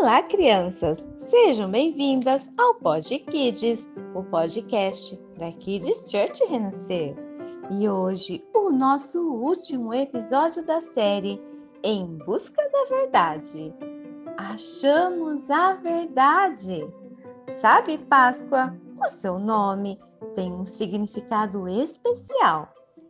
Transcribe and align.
Olá, 0.00 0.22
crianças! 0.22 1.08
Sejam 1.16 1.68
bem-vindas 1.68 2.48
ao 2.56 2.76
Pod 2.76 3.18
Kids, 3.18 3.92
o 4.14 4.22
podcast 4.22 5.20
da 5.36 5.50
Kids 5.50 6.08
Church 6.08 6.44
Renascer. 6.44 7.16
E 7.68 7.88
hoje, 7.88 8.46
o 8.54 8.70
nosso 8.70 9.20
último 9.20 9.92
episódio 9.92 10.64
da 10.64 10.80
série 10.80 11.42
Em 11.82 12.06
Busca 12.24 12.62
da 12.70 12.96
Verdade. 12.96 13.74
Achamos 14.36 15.50
a 15.50 15.74
verdade! 15.74 16.88
Sabe, 17.48 17.98
Páscoa, 17.98 18.72
o 19.04 19.08
seu 19.08 19.36
nome 19.36 19.98
tem 20.32 20.52
um 20.52 20.64
significado 20.64 21.66
especial. 21.68 22.68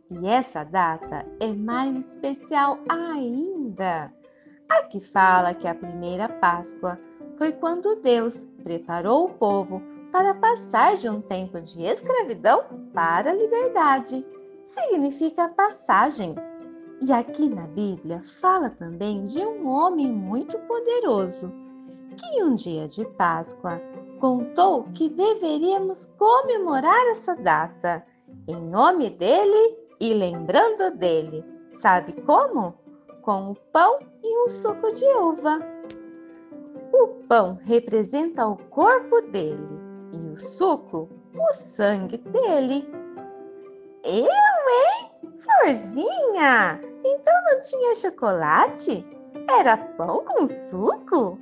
E 0.09 0.27
essa 0.27 0.63
data 0.63 1.23
é 1.39 1.51
mais 1.51 1.95
especial 1.95 2.79
ainda 2.89 4.11
Aqui 4.69 4.99
fala 4.99 5.53
que 5.53 5.67
a 5.67 5.75
primeira 5.75 6.29
Páscoa 6.29 6.99
foi 7.37 7.51
quando 7.51 7.95
Deus 8.01 8.47
preparou 8.63 9.25
o 9.25 9.33
povo 9.33 9.81
para 10.11 10.33
passar 10.35 10.95
de 10.95 11.09
um 11.09 11.21
tempo 11.21 11.59
de 11.61 11.83
escravidão 11.83 12.63
para 12.93 13.31
a 13.31 13.35
liberdade. 13.35 14.25
Significa 14.63 15.49
passagem. 15.49 16.35
E 17.01 17.11
aqui 17.11 17.49
na 17.49 17.65
Bíblia 17.67 18.21
fala 18.41 18.69
também 18.69 19.23
de 19.23 19.39
um 19.39 19.67
homem 19.67 20.11
muito 20.11 20.57
poderoso 20.59 21.51
que 22.19 22.43
um 22.43 22.53
dia 22.53 22.85
de 22.87 23.05
Páscoa 23.05 23.81
contou 24.19 24.83
que 24.93 25.09
deveríamos 25.09 26.07
comemorar 26.17 27.07
essa 27.13 27.35
data 27.35 28.05
em 28.47 28.57
nome 28.57 29.09
dele 29.09 29.77
e 29.99 30.13
lembrando 30.13 30.91
dele. 30.97 31.43
Sabe 31.71 32.13
como? 32.23 32.73
Com 33.29 33.51
o 33.51 33.55
pão 33.71 33.99
e 34.23 34.43
um 34.43 34.49
suco 34.49 34.91
de 34.91 35.05
uva. 35.13 35.59
O 36.91 37.09
pão 37.27 37.59
representa 37.61 38.47
o 38.47 38.57
corpo 38.57 39.21
dele 39.21 39.79
e 40.11 40.31
o 40.31 40.35
suco 40.35 41.07
o 41.35 41.53
sangue 41.53 42.17
dele. 42.17 42.91
Eu, 44.03 44.23
hein? 44.25 45.11
Florzinha! 45.37 46.81
Então 47.05 47.33
não 47.51 47.61
tinha 47.61 47.93
chocolate? 47.93 49.05
Era 49.59 49.77
pão 49.77 50.25
com 50.25 50.47
suco? 50.47 51.37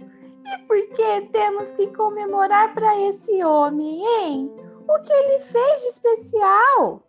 E 0.46 0.58
por 0.64 0.86
que 0.90 1.22
temos 1.32 1.72
que 1.72 1.90
comemorar 1.96 2.74
para 2.74 3.00
esse 3.08 3.42
homem, 3.46 4.06
hein? 4.06 4.54
O 4.90 5.02
que 5.02 5.14
ele 5.14 5.40
fez 5.40 5.84
de 5.84 5.88
especial? 5.88 7.02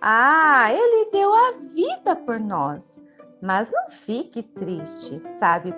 Ah, 0.00 0.72
ele 0.72 1.10
deu 1.10 1.34
a 1.34 1.50
vida 1.74 2.16
por 2.16 2.40
nós. 2.40 3.06
Mas 3.40 3.70
não 3.70 3.88
fique 3.88 4.42
triste, 4.42 5.20
sabe? 5.26 5.74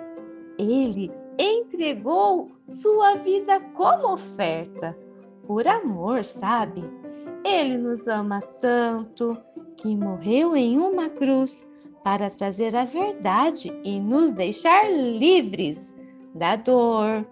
Ele 0.57 1.11
entregou 1.37 2.51
sua 2.67 3.15
vida 3.15 3.59
como 3.75 4.13
oferta, 4.13 4.97
por 5.45 5.67
amor, 5.67 6.23
sabe? 6.23 6.83
Ele 7.43 7.77
nos 7.77 8.07
ama 8.07 8.41
tanto 8.59 9.37
que 9.77 9.95
morreu 9.95 10.55
em 10.55 10.77
uma 10.77 11.09
cruz 11.09 11.67
para 12.03 12.29
trazer 12.29 12.75
a 12.75 12.85
verdade 12.85 13.71
e 13.83 13.99
nos 13.99 14.33
deixar 14.33 14.91
livres 14.91 15.95
da 16.33 16.55
dor, 16.55 17.25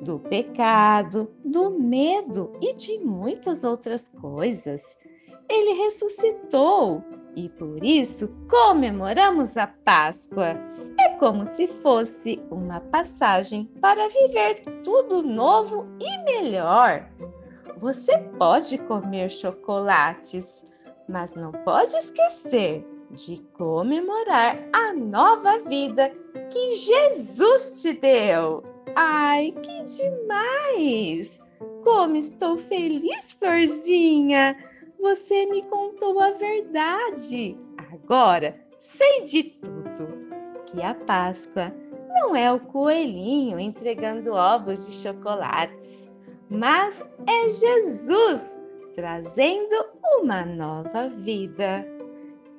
do 0.00 0.18
pecado, 0.18 1.30
do 1.44 1.70
medo 1.70 2.52
e 2.60 2.74
de 2.74 2.98
muitas 2.98 3.62
outras 3.62 4.08
coisas. 4.08 4.98
Ele 5.48 5.84
ressuscitou 5.84 7.04
e 7.34 7.48
por 7.48 7.82
isso 7.84 8.34
comemoramos 8.48 9.56
a 9.56 9.66
Páscoa. 9.66 10.56
É 11.00 11.08
como 11.18 11.46
se 11.46 11.66
fosse 11.66 12.40
uma 12.50 12.80
passagem 12.80 13.70
para 13.80 14.08
viver 14.08 14.62
tudo 14.84 15.22
novo 15.22 15.86
e 16.00 16.18
melhor. 16.24 17.08
Você 17.78 18.18
pode 18.38 18.78
comer 18.78 19.30
chocolates, 19.30 20.66
mas 21.08 21.32
não 21.34 21.50
pode 21.50 21.96
esquecer 21.96 22.86
de 23.10 23.38
comemorar 23.54 24.58
a 24.72 24.92
nova 24.92 25.58
vida 25.60 26.10
que 26.50 26.76
Jesus 26.76 27.82
te 27.82 27.94
deu. 27.94 28.62
Ai, 28.94 29.52
que 29.62 29.82
demais! 29.82 31.40
Como 31.82 32.16
estou 32.16 32.56
feliz, 32.56 33.32
Florzinha! 33.32 34.71
Você 35.02 35.46
me 35.46 35.62
contou 35.64 36.20
a 36.20 36.30
verdade. 36.30 37.58
Agora 37.92 38.56
sei 38.78 39.22
de 39.24 39.42
tudo. 39.42 40.22
Que 40.64 40.80
a 40.80 40.94
Páscoa 40.94 41.74
não 42.14 42.36
é 42.36 42.50
o 42.52 42.60
coelhinho 42.60 43.58
entregando 43.58 44.32
ovos 44.32 44.86
de 44.86 44.92
chocolates, 44.92 46.08
mas 46.48 47.12
é 47.28 47.50
Jesus 47.50 48.62
trazendo 48.94 49.84
uma 50.20 50.46
nova 50.46 51.08
vida. 51.08 51.84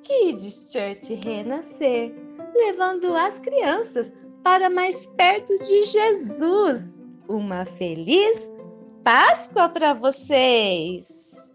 Kids 0.02 0.70
Church 0.70 1.14
renascer, 1.14 2.14
levando 2.54 3.16
as 3.16 3.38
crianças 3.38 4.12
para 4.42 4.68
mais 4.68 5.06
perto 5.06 5.58
de 5.60 5.82
Jesus. 5.82 7.02
Uma 7.26 7.64
feliz 7.64 8.52
Páscoa 9.02 9.70
para 9.70 9.94
vocês! 9.94 11.53